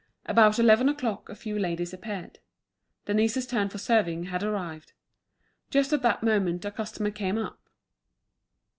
[0.25, 2.39] About eleven o'clock a few ladies appeared.
[3.05, 4.93] Denise's turn for serving had arrived.
[5.69, 7.69] Just at that moment a customer came up.